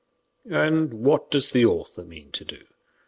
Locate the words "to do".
2.31-2.63